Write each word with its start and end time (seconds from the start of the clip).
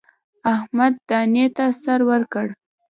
احمد 0.55 0.93
دانې 1.09 1.45
ته 1.55 1.65
سر 1.81 1.99
ورکړ. 2.09 2.45